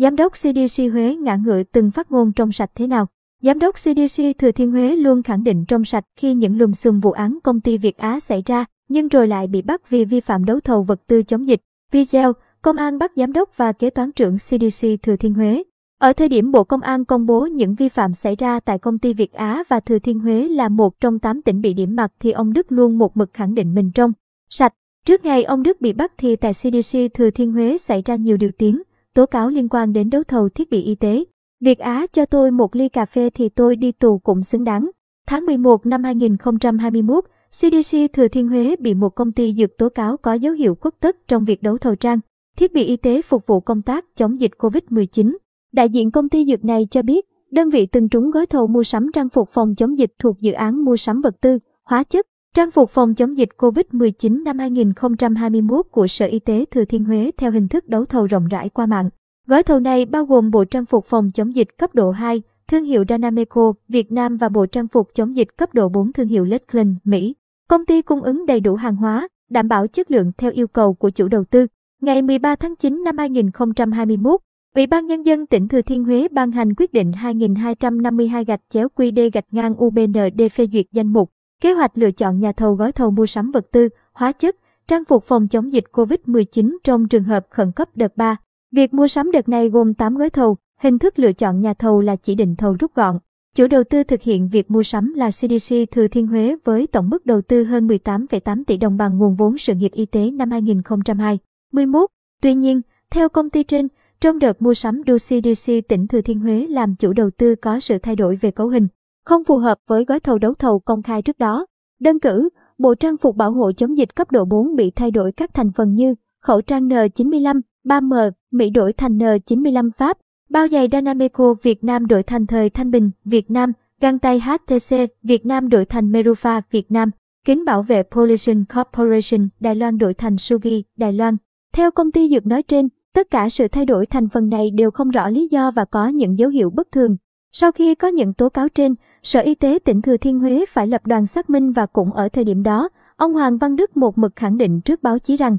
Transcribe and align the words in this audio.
Giám 0.00 0.16
đốc 0.16 0.32
CDC 0.32 0.82
Huế 0.92 1.14
ngã 1.14 1.36
ngựa 1.36 1.62
từng 1.62 1.90
phát 1.90 2.12
ngôn 2.12 2.32
trong 2.32 2.52
sạch 2.52 2.70
thế 2.74 2.86
nào? 2.86 3.06
Giám 3.42 3.58
đốc 3.58 3.74
CDC 3.74 4.22
Thừa 4.38 4.52
Thiên 4.52 4.70
Huế 4.70 4.96
luôn 4.96 5.22
khẳng 5.22 5.44
định 5.44 5.64
trong 5.68 5.84
sạch 5.84 6.04
khi 6.16 6.34
những 6.34 6.58
lùm 6.58 6.72
xùm 6.72 7.00
vụ 7.00 7.12
án 7.12 7.38
công 7.44 7.60
ty 7.60 7.78
Việt 7.78 7.96
Á 7.96 8.20
xảy 8.20 8.42
ra, 8.46 8.64
nhưng 8.88 9.08
rồi 9.08 9.28
lại 9.28 9.46
bị 9.46 9.62
bắt 9.62 9.90
vì 9.90 10.04
vi 10.04 10.20
phạm 10.20 10.44
đấu 10.44 10.60
thầu 10.60 10.82
vật 10.82 11.00
tư 11.06 11.22
chống 11.22 11.48
dịch. 11.48 11.60
Video, 11.92 12.32
Công 12.62 12.76
an 12.76 12.98
bắt 12.98 13.12
giám 13.16 13.32
đốc 13.32 13.56
và 13.56 13.72
kế 13.72 13.90
toán 13.90 14.12
trưởng 14.12 14.36
CDC 14.36 14.86
Thừa 15.02 15.16
Thiên 15.16 15.34
Huế. 15.34 15.62
Ở 16.00 16.12
thời 16.12 16.28
điểm 16.28 16.52
Bộ 16.52 16.64
Công 16.64 16.80
an 16.80 17.04
công 17.04 17.26
bố 17.26 17.46
những 17.46 17.74
vi 17.74 17.88
phạm 17.88 18.14
xảy 18.14 18.36
ra 18.36 18.60
tại 18.60 18.78
công 18.78 18.98
ty 18.98 19.14
Việt 19.14 19.32
Á 19.32 19.62
và 19.68 19.80
Thừa 19.80 19.98
Thiên 19.98 20.20
Huế 20.20 20.48
là 20.48 20.68
một 20.68 21.00
trong 21.00 21.18
8 21.18 21.42
tỉnh 21.42 21.60
bị 21.60 21.74
điểm 21.74 21.96
mặt 21.96 22.12
thì 22.20 22.30
ông 22.30 22.52
Đức 22.52 22.72
luôn 22.72 22.98
một 22.98 23.16
mực 23.16 23.30
khẳng 23.32 23.54
định 23.54 23.74
mình 23.74 23.90
trong 23.94 24.12
sạch. 24.50 24.74
Trước 25.06 25.24
ngày 25.24 25.44
ông 25.44 25.62
Đức 25.62 25.80
bị 25.80 25.92
bắt 25.92 26.12
thì 26.18 26.36
tại 26.36 26.52
CDC 26.52 26.98
Thừa 27.14 27.30
Thiên 27.30 27.52
Huế 27.52 27.78
xảy 27.78 28.02
ra 28.02 28.16
nhiều 28.16 28.36
điều 28.36 28.50
tiếng, 28.58 28.82
tố 29.14 29.26
cáo 29.26 29.50
liên 29.50 29.68
quan 29.68 29.92
đến 29.92 30.10
đấu 30.10 30.22
thầu 30.24 30.48
thiết 30.48 30.70
bị 30.70 30.82
y 30.82 30.94
tế. 30.94 31.24
Việt 31.60 31.78
Á 31.78 32.06
cho 32.12 32.26
tôi 32.26 32.50
một 32.50 32.76
ly 32.76 32.88
cà 32.88 33.06
phê 33.06 33.30
thì 33.30 33.48
tôi 33.48 33.76
đi 33.76 33.92
tù 33.92 34.18
cũng 34.18 34.42
xứng 34.42 34.64
đáng. 34.64 34.90
Tháng 35.26 35.46
11 35.46 35.86
năm 35.86 36.04
2021, 36.04 37.24
CDC 37.50 37.96
Thừa 38.12 38.28
Thiên 38.28 38.48
Huế 38.48 38.76
bị 38.76 38.94
một 38.94 39.08
công 39.08 39.32
ty 39.32 39.52
dược 39.52 39.78
tố 39.78 39.88
cáo 39.88 40.16
có 40.16 40.32
dấu 40.32 40.52
hiệu 40.52 40.74
khuất 40.74 41.00
tất 41.00 41.16
trong 41.28 41.44
việc 41.44 41.62
đấu 41.62 41.78
thầu 41.78 41.94
trang, 41.94 42.20
thiết 42.56 42.72
bị 42.72 42.84
y 42.84 42.96
tế 42.96 43.22
phục 43.22 43.46
vụ 43.46 43.60
công 43.60 43.82
tác 43.82 44.04
chống 44.16 44.40
dịch 44.40 44.50
COVID-19. 44.58 45.36
Đại 45.72 45.88
diện 45.88 46.10
công 46.10 46.28
ty 46.28 46.44
dược 46.44 46.64
này 46.64 46.86
cho 46.90 47.02
biết, 47.02 47.26
đơn 47.50 47.70
vị 47.70 47.86
từng 47.86 48.08
trúng 48.08 48.30
gói 48.30 48.46
thầu 48.46 48.66
mua 48.66 48.84
sắm 48.84 49.10
trang 49.12 49.28
phục 49.28 49.48
phòng 49.50 49.74
chống 49.74 49.98
dịch 49.98 50.12
thuộc 50.18 50.40
dự 50.40 50.52
án 50.52 50.84
mua 50.84 50.96
sắm 50.96 51.20
vật 51.20 51.34
tư, 51.40 51.58
hóa 51.84 52.04
chất, 52.04 52.26
trang 52.54 52.70
phục 52.70 52.90
phòng 52.90 53.14
chống 53.14 53.36
dịch 53.36 53.48
COVID-19 53.56 54.42
năm 54.42 54.58
2021 54.58 55.86
của 55.90 56.06
Sở 56.06 56.26
Y 56.26 56.38
tế 56.38 56.64
Thừa 56.70 56.84
Thiên 56.84 57.04
Huế 57.04 57.30
theo 57.36 57.50
hình 57.50 57.68
thức 57.68 57.88
đấu 57.88 58.04
thầu 58.04 58.26
rộng 58.26 58.48
rãi 58.48 58.68
qua 58.68 58.86
mạng. 58.86 59.10
Gói 59.46 59.62
thầu 59.62 59.80
này 59.80 60.06
bao 60.06 60.24
gồm 60.24 60.50
bộ 60.50 60.64
trang 60.64 60.86
phục 60.86 61.04
phòng 61.04 61.30
chống 61.34 61.54
dịch 61.54 61.68
cấp 61.78 61.94
độ 61.94 62.10
2, 62.10 62.42
thương 62.68 62.84
hiệu 62.84 63.04
Danameco, 63.08 63.72
Việt 63.88 64.12
Nam 64.12 64.36
và 64.36 64.48
bộ 64.48 64.66
trang 64.66 64.88
phục 64.88 65.08
chống 65.14 65.36
dịch 65.36 65.56
cấp 65.56 65.74
độ 65.74 65.88
4 65.88 66.12
thương 66.12 66.28
hiệu 66.28 66.44
Lakeland 66.44 66.96
Mỹ. 67.04 67.34
Công 67.68 67.86
ty 67.86 68.02
cung 68.02 68.22
ứng 68.22 68.46
đầy 68.46 68.60
đủ 68.60 68.74
hàng 68.74 68.96
hóa, 68.96 69.28
đảm 69.50 69.68
bảo 69.68 69.86
chất 69.86 70.10
lượng 70.10 70.32
theo 70.38 70.50
yêu 70.50 70.68
cầu 70.68 70.94
của 70.94 71.10
chủ 71.10 71.28
đầu 71.28 71.44
tư. 71.44 71.66
Ngày 72.02 72.22
13 72.22 72.56
tháng 72.56 72.76
9 72.76 73.04
năm 73.04 73.18
2021, 73.18 74.40
Ủy 74.74 74.86
ban 74.86 75.06
Nhân 75.06 75.22
dân 75.22 75.46
tỉnh 75.46 75.68
Thừa 75.68 75.82
Thiên 75.82 76.04
Huế 76.04 76.28
ban 76.28 76.52
hành 76.52 76.74
quyết 76.74 76.92
định 76.92 77.12
2252 77.12 78.44
gạch 78.44 78.60
chéo 78.70 78.88
QD 78.96 79.30
gạch 79.32 79.46
ngang 79.50 79.84
UBND 79.84 80.42
phê 80.52 80.66
duyệt 80.72 80.86
danh 80.92 81.12
mục, 81.12 81.30
kế 81.60 81.72
hoạch 81.72 81.98
lựa 81.98 82.10
chọn 82.10 82.38
nhà 82.38 82.52
thầu 82.52 82.74
gói 82.74 82.92
thầu 82.92 83.10
mua 83.10 83.26
sắm 83.26 83.50
vật 83.50 83.66
tư, 83.72 83.88
hóa 84.12 84.32
chất, 84.32 84.56
trang 84.86 85.04
phục 85.04 85.24
phòng 85.24 85.48
chống 85.48 85.72
dịch 85.72 85.84
COVID-19 85.92 86.76
trong 86.84 87.08
trường 87.08 87.24
hợp 87.24 87.46
khẩn 87.50 87.72
cấp 87.72 87.88
đợt 87.94 88.16
3. 88.16 88.36
Việc 88.72 88.94
mua 88.94 89.08
sắm 89.08 89.32
đợt 89.32 89.48
này 89.48 89.68
gồm 89.68 89.94
8 89.94 90.16
gói 90.16 90.30
thầu, 90.30 90.56
hình 90.80 90.98
thức 90.98 91.18
lựa 91.18 91.32
chọn 91.32 91.60
nhà 91.60 91.74
thầu 91.74 92.00
là 92.00 92.16
chỉ 92.16 92.34
định 92.34 92.56
thầu 92.56 92.76
rút 92.80 92.94
gọn. 92.94 93.18
Chủ 93.54 93.66
đầu 93.66 93.84
tư 93.84 94.02
thực 94.02 94.22
hiện 94.22 94.48
việc 94.48 94.70
mua 94.70 94.82
sắm 94.82 95.14
là 95.14 95.30
CDC 95.30 95.74
Thừa 95.90 96.08
Thiên 96.08 96.26
Huế 96.26 96.56
với 96.64 96.86
tổng 96.86 97.10
mức 97.10 97.26
đầu 97.26 97.40
tư 97.40 97.64
hơn 97.64 97.86
18,8 97.88 98.64
tỷ 98.66 98.76
đồng 98.76 98.96
bằng 98.96 99.18
nguồn 99.18 99.36
vốn 99.36 99.58
sự 99.58 99.74
nghiệp 99.74 99.92
y 99.92 100.06
tế 100.06 100.30
năm 100.30 100.50
2021. 100.50 102.10
Tuy 102.42 102.54
nhiên, 102.54 102.80
theo 103.10 103.28
công 103.28 103.50
ty 103.50 103.62
trên, 103.62 103.88
trong 104.20 104.38
đợt 104.38 104.62
mua 104.62 104.74
sắm 104.74 105.02
do 105.06 105.14
CDC 105.14 105.72
tỉnh 105.88 106.06
Thừa 106.08 106.20
Thiên 106.20 106.40
Huế 106.40 106.66
làm 106.66 106.94
chủ 106.94 107.12
đầu 107.12 107.30
tư 107.30 107.54
có 107.54 107.80
sự 107.80 107.98
thay 107.98 108.16
đổi 108.16 108.36
về 108.36 108.50
cấu 108.50 108.68
hình, 108.68 108.88
không 109.28 109.44
phù 109.44 109.58
hợp 109.58 109.78
với 109.86 110.04
gói 110.04 110.20
thầu 110.20 110.38
đấu 110.38 110.54
thầu 110.54 110.78
công 110.78 111.02
khai 111.02 111.22
trước 111.22 111.38
đó. 111.38 111.66
Đơn 112.00 112.20
cử, 112.20 112.48
bộ 112.78 112.94
trang 112.94 113.16
phục 113.16 113.36
bảo 113.36 113.52
hộ 113.52 113.72
chống 113.72 113.98
dịch 113.98 114.16
cấp 114.16 114.30
độ 114.30 114.44
4 114.44 114.76
bị 114.76 114.90
thay 114.90 115.10
đổi 115.10 115.32
các 115.32 115.54
thành 115.54 115.72
phần 115.72 115.94
như 115.94 116.14
khẩu 116.42 116.60
trang 116.60 116.88
N95, 116.88 117.60
3M, 117.84 118.30
Mỹ 118.50 118.70
đổi 118.70 118.92
thành 118.92 119.18
N95 119.18 119.90
Pháp, 119.96 120.18
bao 120.50 120.68
giày 120.68 120.88
Danameco 120.92 121.54
Việt 121.62 121.84
Nam 121.84 122.06
đổi 122.06 122.22
thành 122.22 122.46
thời 122.46 122.70
Thanh 122.70 122.90
Bình, 122.90 123.10
Việt 123.24 123.50
Nam, 123.50 123.72
găng 124.00 124.18
tay 124.18 124.40
HTC, 124.40 124.96
Việt 125.22 125.46
Nam 125.46 125.68
đổi 125.68 125.84
thành 125.84 126.12
Merufa, 126.12 126.60
Việt 126.70 126.90
Nam, 126.90 127.10
kính 127.44 127.64
bảo 127.64 127.82
vệ 127.82 128.02
Pollution 128.02 128.64
Corporation, 128.74 129.48
Đài 129.60 129.74
Loan 129.74 129.98
đổi 129.98 130.14
thành 130.14 130.36
Sugi, 130.36 130.84
Đài 130.96 131.12
Loan. 131.12 131.36
Theo 131.72 131.90
công 131.90 132.12
ty 132.12 132.28
dược 132.28 132.46
nói 132.46 132.62
trên, 132.62 132.88
tất 133.14 133.30
cả 133.30 133.48
sự 133.48 133.68
thay 133.68 133.84
đổi 133.84 134.06
thành 134.06 134.28
phần 134.28 134.48
này 134.48 134.70
đều 134.70 134.90
không 134.90 135.10
rõ 135.10 135.28
lý 135.28 135.48
do 135.50 135.70
và 135.70 135.84
có 135.84 136.08
những 136.08 136.38
dấu 136.38 136.50
hiệu 136.50 136.70
bất 136.70 136.92
thường. 136.92 137.16
Sau 137.52 137.72
khi 137.72 137.94
có 137.94 138.08
những 138.08 138.34
tố 138.34 138.48
cáo 138.48 138.68
trên, 138.68 138.94
Sở 139.28 139.40
Y 139.40 139.54
tế 139.54 139.78
tỉnh 139.84 140.02
Thừa 140.02 140.16
Thiên 140.16 140.40
Huế 140.40 140.64
phải 140.68 140.86
lập 140.86 141.06
đoàn 141.06 141.26
xác 141.26 141.50
minh 141.50 141.72
và 141.72 141.86
cũng 141.86 142.12
ở 142.12 142.28
thời 142.28 142.44
điểm 142.44 142.62
đó, 142.62 142.88
ông 143.16 143.34
Hoàng 143.34 143.58
Văn 143.58 143.76
Đức 143.76 143.96
một 143.96 144.18
mực 144.18 144.36
khẳng 144.36 144.58
định 144.58 144.80
trước 144.80 145.02
báo 145.02 145.18
chí 145.18 145.36
rằng 145.36 145.58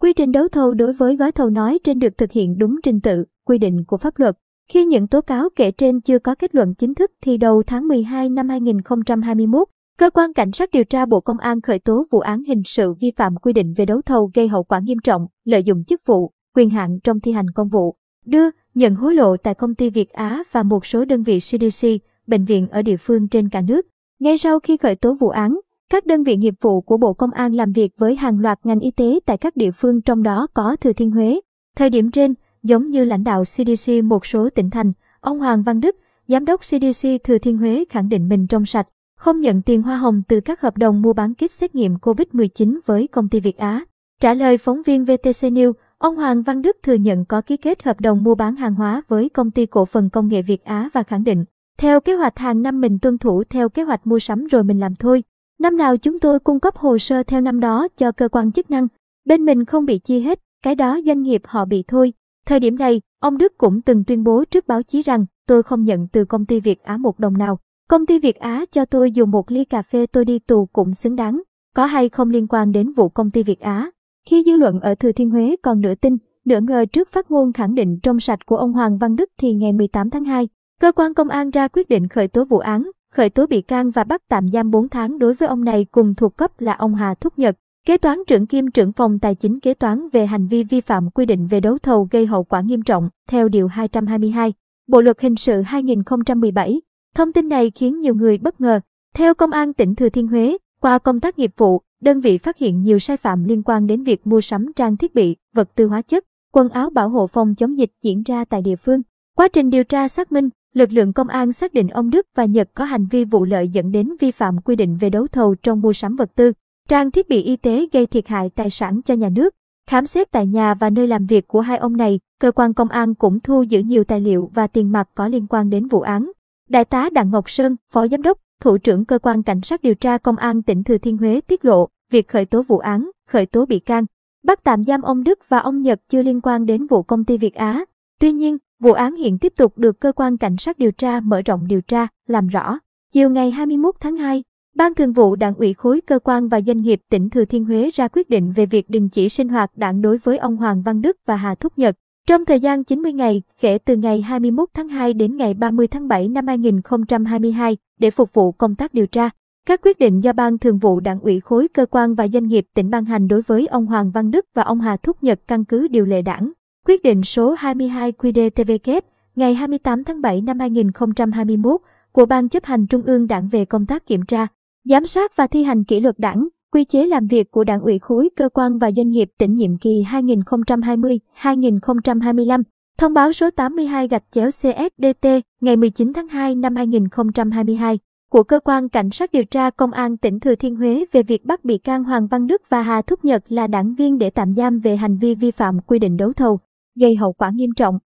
Quy 0.00 0.12
trình 0.12 0.32
đấu 0.32 0.48
thầu 0.48 0.74
đối 0.74 0.92
với 0.92 1.16
gói 1.16 1.32
thầu 1.32 1.50
nói 1.50 1.78
trên 1.84 1.98
được 1.98 2.18
thực 2.18 2.32
hiện 2.32 2.58
đúng 2.58 2.76
trình 2.82 3.00
tự, 3.00 3.24
quy 3.46 3.58
định 3.58 3.84
của 3.84 3.96
pháp 3.96 4.18
luật. 4.18 4.36
Khi 4.70 4.84
những 4.84 5.06
tố 5.06 5.20
cáo 5.20 5.48
kể 5.56 5.70
trên 5.70 6.00
chưa 6.00 6.18
có 6.18 6.34
kết 6.34 6.54
luận 6.54 6.74
chính 6.74 6.94
thức 6.94 7.10
thì 7.22 7.36
đầu 7.36 7.62
tháng 7.66 7.88
12 7.88 8.28
năm 8.28 8.48
2021, 8.48 9.68
Cơ 9.98 10.10
quan 10.10 10.32
Cảnh 10.32 10.52
sát 10.52 10.70
điều 10.70 10.84
tra 10.84 11.06
Bộ 11.06 11.20
Công 11.20 11.38
an 11.38 11.60
khởi 11.60 11.78
tố 11.78 12.06
vụ 12.10 12.20
án 12.20 12.42
hình 12.44 12.62
sự 12.64 12.94
vi 13.00 13.12
phạm 13.16 13.36
quy 13.36 13.52
định 13.52 13.74
về 13.76 13.86
đấu 13.86 14.02
thầu 14.02 14.30
gây 14.34 14.48
hậu 14.48 14.62
quả 14.62 14.80
nghiêm 14.84 14.98
trọng, 15.04 15.26
lợi 15.44 15.62
dụng 15.62 15.84
chức 15.84 16.00
vụ, 16.06 16.32
quyền 16.56 16.70
hạn 16.70 16.98
trong 17.04 17.20
thi 17.20 17.32
hành 17.32 17.50
công 17.54 17.68
vụ, 17.68 17.96
đưa, 18.26 18.50
nhận 18.74 18.94
hối 18.94 19.14
lộ 19.14 19.36
tại 19.36 19.54
công 19.54 19.74
ty 19.74 19.90
Việt 19.90 20.10
Á 20.10 20.42
và 20.52 20.62
một 20.62 20.86
số 20.86 21.04
đơn 21.04 21.22
vị 21.22 21.38
CDC, 21.38 21.88
bệnh 22.30 22.44
viện 22.44 22.68
ở 22.68 22.82
địa 22.82 22.96
phương 22.96 23.28
trên 23.28 23.48
cả 23.48 23.60
nước. 23.60 23.86
Ngay 24.20 24.38
sau 24.38 24.60
khi 24.60 24.76
khởi 24.76 24.94
tố 24.94 25.14
vụ 25.14 25.28
án, 25.28 25.60
các 25.90 26.06
đơn 26.06 26.22
vị 26.22 26.36
nghiệp 26.36 26.54
vụ 26.60 26.80
của 26.80 26.96
Bộ 26.96 27.12
Công 27.12 27.30
an 27.30 27.54
làm 27.54 27.72
việc 27.72 27.92
với 27.98 28.16
hàng 28.16 28.40
loạt 28.40 28.58
ngành 28.64 28.80
y 28.80 28.90
tế 28.90 29.18
tại 29.26 29.38
các 29.38 29.56
địa 29.56 29.70
phương 29.70 30.00
trong 30.00 30.22
đó 30.22 30.46
có 30.54 30.76
Thừa 30.76 30.92
Thiên 30.92 31.10
Huế. 31.10 31.40
Thời 31.76 31.90
điểm 31.90 32.10
trên, 32.10 32.34
giống 32.62 32.86
như 32.86 33.04
lãnh 33.04 33.24
đạo 33.24 33.44
CDC 33.44 33.92
một 34.04 34.26
số 34.26 34.48
tỉnh 34.54 34.70
thành, 34.70 34.92
ông 35.20 35.38
Hoàng 35.38 35.62
Văn 35.62 35.80
Đức, 35.80 35.96
giám 36.28 36.44
đốc 36.44 36.60
CDC 36.60 37.08
Thừa 37.24 37.38
Thiên 37.38 37.58
Huế 37.58 37.84
khẳng 37.90 38.08
định 38.08 38.28
mình 38.28 38.46
trong 38.46 38.66
sạch, 38.66 38.86
không 39.16 39.40
nhận 39.40 39.62
tiền 39.62 39.82
hoa 39.82 39.96
hồng 39.96 40.22
từ 40.28 40.40
các 40.40 40.60
hợp 40.60 40.76
đồng 40.76 41.02
mua 41.02 41.12
bán 41.12 41.34
kit 41.34 41.50
xét 41.50 41.74
nghiệm 41.74 41.94
COVID-19 41.94 42.78
với 42.86 43.08
công 43.08 43.28
ty 43.28 43.40
Việt 43.40 43.56
Á. 43.56 43.84
Trả 44.20 44.34
lời 44.34 44.58
phóng 44.58 44.82
viên 44.82 45.04
VTC 45.04 45.42
News, 45.42 45.72
ông 45.98 46.16
Hoàng 46.16 46.42
Văn 46.42 46.62
Đức 46.62 46.76
thừa 46.82 46.94
nhận 46.94 47.24
có 47.24 47.40
ký 47.40 47.56
kết 47.56 47.82
hợp 47.82 48.00
đồng 48.00 48.22
mua 48.22 48.34
bán 48.34 48.56
hàng 48.56 48.74
hóa 48.74 49.02
với 49.08 49.28
công 49.28 49.50
ty 49.50 49.66
cổ 49.66 49.84
phần 49.84 50.10
công 50.10 50.28
nghệ 50.28 50.42
Việt 50.42 50.64
Á 50.64 50.88
và 50.92 51.02
khẳng 51.02 51.24
định, 51.24 51.44
theo 51.80 52.00
kế 52.00 52.14
hoạch 52.14 52.38
hàng 52.38 52.62
năm 52.62 52.80
mình 52.80 52.98
tuân 52.98 53.18
thủ 53.18 53.44
theo 53.50 53.68
kế 53.68 53.82
hoạch 53.82 54.06
mua 54.06 54.18
sắm 54.18 54.46
rồi 54.46 54.64
mình 54.64 54.80
làm 54.80 54.94
thôi. 54.94 55.22
Năm 55.60 55.76
nào 55.76 55.96
chúng 55.96 56.20
tôi 56.20 56.40
cung 56.40 56.60
cấp 56.60 56.76
hồ 56.76 56.98
sơ 56.98 57.22
theo 57.22 57.40
năm 57.40 57.60
đó 57.60 57.88
cho 57.96 58.12
cơ 58.12 58.28
quan 58.28 58.52
chức 58.52 58.70
năng, 58.70 58.88
bên 59.24 59.44
mình 59.44 59.64
không 59.64 59.86
bị 59.86 59.98
chia 59.98 60.20
hết, 60.20 60.40
cái 60.62 60.74
đó 60.74 61.00
doanh 61.06 61.22
nghiệp 61.22 61.42
họ 61.44 61.64
bị 61.64 61.84
thôi. 61.88 62.12
Thời 62.46 62.60
điểm 62.60 62.78
này, 62.78 63.00
ông 63.20 63.38
Đức 63.38 63.58
cũng 63.58 63.82
từng 63.82 64.04
tuyên 64.04 64.24
bố 64.24 64.44
trước 64.44 64.66
báo 64.66 64.82
chí 64.82 65.02
rằng 65.02 65.26
tôi 65.46 65.62
không 65.62 65.84
nhận 65.84 66.08
từ 66.08 66.24
công 66.24 66.46
ty 66.46 66.60
Việt 66.60 66.82
Á 66.82 66.96
một 66.96 67.18
đồng 67.18 67.38
nào. 67.38 67.58
Công 67.88 68.06
ty 68.06 68.18
Việt 68.18 68.36
Á 68.36 68.64
cho 68.70 68.84
tôi 68.84 69.12
dùng 69.12 69.30
một 69.30 69.50
ly 69.50 69.64
cà 69.64 69.82
phê 69.82 70.06
tôi 70.06 70.24
đi 70.24 70.38
tù 70.38 70.66
cũng 70.66 70.94
xứng 70.94 71.16
đáng. 71.16 71.42
Có 71.76 71.86
hay 71.86 72.08
không 72.08 72.30
liên 72.30 72.46
quan 72.46 72.72
đến 72.72 72.92
vụ 72.92 73.08
công 73.08 73.30
ty 73.30 73.42
Việt 73.42 73.60
Á? 73.60 73.90
Khi 74.28 74.42
dư 74.46 74.56
luận 74.56 74.80
ở 74.80 74.94
Thừa 74.94 75.12
Thiên 75.12 75.30
Huế 75.30 75.56
còn 75.62 75.80
nửa 75.80 75.94
tin, 75.94 76.16
nửa 76.44 76.60
ngờ 76.60 76.84
trước 76.92 77.08
phát 77.08 77.30
ngôn 77.30 77.52
khẳng 77.52 77.74
định 77.74 77.98
trong 78.02 78.20
sạch 78.20 78.46
của 78.46 78.56
ông 78.56 78.72
Hoàng 78.72 78.98
Văn 78.98 79.16
Đức 79.16 79.30
thì 79.38 79.54
ngày 79.54 79.72
18 79.72 80.10
tháng 80.10 80.24
2, 80.24 80.48
cơ 80.80 80.92
quan 80.92 81.14
công 81.14 81.28
an 81.28 81.50
ra 81.50 81.68
quyết 81.68 81.88
định 81.88 82.08
khởi 82.08 82.28
tố 82.28 82.44
vụ 82.44 82.58
án, 82.58 82.90
khởi 83.12 83.30
tố 83.30 83.46
bị 83.46 83.60
can 83.62 83.90
và 83.90 84.04
bắt 84.04 84.22
tạm 84.28 84.48
giam 84.48 84.70
4 84.70 84.88
tháng 84.88 85.18
đối 85.18 85.34
với 85.34 85.48
ông 85.48 85.64
này 85.64 85.86
cùng 85.90 86.14
thuộc 86.14 86.36
cấp 86.36 86.60
là 86.60 86.72
ông 86.72 86.94
Hà 86.94 87.14
Thúc 87.14 87.38
Nhật, 87.38 87.56
kế 87.86 87.98
toán 87.98 88.18
trưởng 88.26 88.46
kiêm 88.46 88.70
trưởng 88.70 88.92
phòng 88.92 89.18
tài 89.18 89.34
chính 89.34 89.60
kế 89.60 89.74
toán 89.74 90.08
về 90.08 90.26
hành 90.26 90.46
vi 90.46 90.64
vi 90.64 90.80
phạm 90.80 91.10
quy 91.10 91.26
định 91.26 91.46
về 91.46 91.60
đấu 91.60 91.78
thầu 91.78 92.08
gây 92.10 92.26
hậu 92.26 92.44
quả 92.44 92.60
nghiêm 92.60 92.82
trọng 92.82 93.08
theo 93.28 93.48
điều 93.48 93.68
222 93.68 94.52
Bộ 94.88 95.00
luật 95.00 95.20
hình 95.20 95.36
sự 95.36 95.62
2017. 95.62 96.80
Thông 97.14 97.32
tin 97.32 97.48
này 97.48 97.70
khiến 97.70 98.00
nhiều 98.00 98.14
người 98.14 98.38
bất 98.38 98.60
ngờ. 98.60 98.80
Theo 99.14 99.34
Công 99.34 99.50
an 99.50 99.74
tỉnh 99.74 99.94
Thừa 99.94 100.08
Thiên 100.08 100.28
Huế, 100.28 100.56
qua 100.80 100.98
công 100.98 101.20
tác 101.20 101.38
nghiệp 101.38 101.52
vụ, 101.56 101.80
đơn 102.02 102.20
vị 102.20 102.38
phát 102.38 102.58
hiện 102.58 102.82
nhiều 102.82 102.98
sai 102.98 103.16
phạm 103.16 103.44
liên 103.44 103.62
quan 103.62 103.86
đến 103.86 104.02
việc 104.02 104.26
mua 104.26 104.40
sắm 104.40 104.72
trang 104.76 104.96
thiết 104.96 105.14
bị, 105.14 105.36
vật 105.54 105.68
tư 105.74 105.86
hóa 105.86 106.02
chất, 106.02 106.24
quần 106.52 106.68
áo 106.68 106.90
bảo 106.90 107.08
hộ 107.08 107.26
phòng 107.26 107.54
chống 107.54 107.78
dịch 107.78 107.90
diễn 108.02 108.22
ra 108.22 108.44
tại 108.44 108.62
địa 108.62 108.76
phương. 108.76 109.02
Quá 109.36 109.48
trình 109.48 109.70
điều 109.70 109.84
tra 109.84 110.08
xác 110.08 110.32
minh, 110.32 110.48
lực 110.74 110.92
lượng 110.92 111.12
công 111.12 111.28
an 111.28 111.52
xác 111.52 111.72
định 111.72 111.88
ông 111.88 112.10
Đức 112.10 112.26
và 112.34 112.44
Nhật 112.44 112.70
có 112.74 112.84
hành 112.84 113.06
vi 113.06 113.24
vụ 113.24 113.44
lợi 113.44 113.68
dẫn 113.68 113.92
đến 113.92 114.08
vi 114.20 114.30
phạm 114.30 114.60
quy 114.60 114.76
định 114.76 114.96
về 115.00 115.10
đấu 115.10 115.26
thầu 115.26 115.54
trong 115.54 115.80
mua 115.80 115.92
sắm 115.92 116.16
vật 116.16 116.30
tư, 116.34 116.52
trang 116.88 117.10
thiết 117.10 117.28
bị 117.28 117.42
y 117.42 117.56
tế 117.56 117.86
gây 117.92 118.06
thiệt 118.06 118.28
hại 118.28 118.50
tài 118.50 118.70
sản 118.70 119.00
cho 119.04 119.14
nhà 119.14 119.28
nước. 119.28 119.54
Khám 119.90 120.06
xét 120.06 120.30
tại 120.30 120.46
nhà 120.46 120.74
và 120.74 120.90
nơi 120.90 121.06
làm 121.06 121.26
việc 121.26 121.48
của 121.48 121.60
hai 121.60 121.78
ông 121.78 121.96
này, 121.96 122.20
cơ 122.40 122.52
quan 122.52 122.74
công 122.74 122.88
an 122.88 123.14
cũng 123.14 123.40
thu 123.40 123.62
giữ 123.62 123.80
nhiều 123.80 124.04
tài 124.04 124.20
liệu 124.20 124.50
và 124.54 124.66
tiền 124.66 124.92
mặt 124.92 125.08
có 125.14 125.28
liên 125.28 125.46
quan 125.46 125.70
đến 125.70 125.88
vụ 125.88 126.00
án. 126.00 126.30
Đại 126.68 126.84
tá 126.84 127.10
Đặng 127.12 127.30
Ngọc 127.30 127.50
Sơn, 127.50 127.76
Phó 127.92 128.08
Giám 128.08 128.22
đốc, 128.22 128.38
Thủ 128.60 128.78
trưởng 128.78 129.04
Cơ 129.04 129.18
quan 129.18 129.42
Cảnh 129.42 129.60
sát 129.62 129.82
điều 129.82 129.94
tra 129.94 130.18
Công 130.18 130.36
an 130.36 130.62
tỉnh 130.62 130.84
Thừa 130.84 130.98
Thiên 130.98 131.16
Huế 131.16 131.40
tiết 131.40 131.64
lộ, 131.64 131.88
việc 132.10 132.28
khởi 132.28 132.44
tố 132.44 132.62
vụ 132.62 132.78
án, 132.78 133.10
khởi 133.28 133.46
tố 133.46 133.66
bị 133.66 133.78
can, 133.78 134.04
bắt 134.44 134.64
tạm 134.64 134.84
giam 134.84 135.02
ông 135.02 135.24
Đức 135.24 135.38
và 135.48 135.58
ông 135.58 135.82
Nhật 135.82 136.00
chưa 136.08 136.22
liên 136.22 136.40
quan 136.40 136.66
đến 136.66 136.86
vụ 136.86 137.02
công 137.02 137.24
ty 137.24 137.38
Việt 137.38 137.54
Á. 137.54 137.84
Tuy 138.20 138.32
nhiên, 138.32 138.58
vụ 138.80 138.92
án 138.92 139.16
hiện 139.16 139.38
tiếp 139.38 139.52
tục 139.56 139.78
được 139.78 140.00
Cơ 140.00 140.12
quan 140.12 140.36
Cảnh 140.36 140.56
sát 140.58 140.78
điều 140.78 140.92
tra 140.92 141.20
mở 141.20 141.42
rộng 141.42 141.66
điều 141.66 141.80
tra, 141.80 142.08
làm 142.28 142.46
rõ. 142.48 142.78
Chiều 143.12 143.30
ngày 143.30 143.50
21 143.50 143.94
tháng 144.00 144.16
2, 144.16 144.42
Ban 144.74 144.94
Thường 144.94 145.12
vụ 145.12 145.36
Đảng 145.36 145.54
ủy 145.54 145.74
khối 145.74 146.00
cơ 146.00 146.18
quan 146.18 146.48
và 146.48 146.60
doanh 146.66 146.82
nghiệp 146.82 147.00
tỉnh 147.10 147.30
Thừa 147.30 147.44
Thiên 147.44 147.64
Huế 147.64 147.90
ra 147.94 148.08
quyết 148.08 148.30
định 148.30 148.52
về 148.52 148.66
việc 148.66 148.90
đình 148.90 149.08
chỉ 149.08 149.28
sinh 149.28 149.48
hoạt 149.48 149.70
đảng 149.76 150.02
đối 150.02 150.18
với 150.18 150.38
ông 150.38 150.56
Hoàng 150.56 150.82
Văn 150.82 151.02
Đức 151.02 151.16
và 151.26 151.36
Hà 151.36 151.54
Thúc 151.54 151.78
Nhật. 151.78 151.96
Trong 152.28 152.44
thời 152.44 152.60
gian 152.60 152.84
90 152.84 153.12
ngày, 153.12 153.42
kể 153.60 153.78
từ 153.78 153.96
ngày 153.96 154.20
21 154.20 154.68
tháng 154.74 154.88
2 154.88 155.14
đến 155.14 155.36
ngày 155.36 155.54
30 155.54 155.86
tháng 155.86 156.08
7 156.08 156.28
năm 156.28 156.46
2022, 156.46 157.76
để 157.98 158.10
phục 158.10 158.34
vụ 158.34 158.52
công 158.52 158.74
tác 158.74 158.94
điều 158.94 159.06
tra, 159.06 159.30
các 159.66 159.80
quyết 159.82 159.98
định 159.98 160.20
do 160.20 160.32
Ban 160.32 160.58
Thường 160.58 160.78
vụ 160.78 161.00
Đảng 161.00 161.20
ủy 161.20 161.40
khối 161.40 161.68
cơ 161.68 161.86
quan 161.86 162.14
và 162.14 162.28
doanh 162.28 162.46
nghiệp 162.46 162.66
tỉnh 162.74 162.90
ban 162.90 163.04
hành 163.04 163.28
đối 163.28 163.42
với 163.42 163.66
ông 163.66 163.86
Hoàng 163.86 164.10
Văn 164.10 164.30
Đức 164.30 164.46
và 164.54 164.62
ông 164.62 164.80
Hà 164.80 164.96
Thúc 164.96 165.22
Nhật 165.22 165.40
căn 165.48 165.64
cứ 165.64 165.88
điều 165.88 166.06
lệ 166.06 166.22
đảng. 166.22 166.52
Quyết 166.90 167.02
định 167.02 167.24
số 167.24 167.54
22 167.58 168.12
QĐ-TVK 168.12 169.00
ngày 169.36 169.54
28 169.54 170.04
tháng 170.04 170.20
7 170.20 170.40
năm 170.40 170.58
2021 170.58 171.80
của 172.12 172.26
Ban 172.26 172.48
chấp 172.48 172.64
hành 172.64 172.86
Trung 172.86 173.02
ương 173.02 173.26
Đảng 173.26 173.48
về 173.48 173.64
công 173.64 173.86
tác 173.86 174.06
kiểm 174.06 174.24
tra, 174.24 174.46
giám 174.84 175.06
sát 175.06 175.36
và 175.36 175.46
thi 175.46 175.62
hành 175.62 175.84
kỷ 175.84 176.00
luật 176.00 176.18
đảng, 176.18 176.48
quy 176.72 176.84
chế 176.84 177.06
làm 177.06 177.26
việc 177.26 177.50
của 177.50 177.64
Đảng 177.64 177.80
ủy 177.80 177.98
khối 177.98 178.28
cơ 178.36 178.48
quan 178.48 178.78
và 178.78 178.90
doanh 178.96 179.08
nghiệp 179.08 179.30
tỉnh 179.38 179.54
nhiệm 179.54 179.78
kỳ 179.78 180.04
2020-2025. 180.10 182.62
Thông 182.98 183.14
báo 183.14 183.32
số 183.32 183.50
82 183.50 184.08
gạch 184.08 184.24
chéo 184.30 184.50
CSDT 184.50 185.26
ngày 185.60 185.76
19 185.76 186.12
tháng 186.12 186.28
2 186.28 186.54
năm 186.54 186.76
2022 186.76 187.98
của 188.30 188.42
Cơ 188.42 188.60
quan 188.60 188.88
Cảnh 188.88 189.10
sát 189.10 189.32
điều 189.32 189.44
tra 189.44 189.70
Công 189.70 189.92
an 189.92 190.16
tỉnh 190.16 190.40
Thừa 190.40 190.54
Thiên 190.54 190.76
Huế 190.76 191.04
về 191.12 191.22
việc 191.22 191.44
bắt 191.44 191.64
bị 191.64 191.78
can 191.78 192.04
Hoàng 192.04 192.26
Văn 192.26 192.46
Đức 192.46 192.62
và 192.68 192.82
Hà 192.82 193.02
Thúc 193.02 193.24
Nhật 193.24 193.44
là 193.48 193.66
đảng 193.66 193.94
viên 193.94 194.18
để 194.18 194.30
tạm 194.30 194.52
giam 194.52 194.80
về 194.80 194.96
hành 194.96 195.16
vi 195.16 195.34
vi 195.34 195.50
phạm 195.50 195.80
quy 195.80 195.98
định 195.98 196.16
đấu 196.16 196.32
thầu, 196.32 196.60
gây 196.94 197.16
hậu 197.16 197.32
quả 197.32 197.50
nghiêm 197.54 197.70
trọng. 197.76 197.98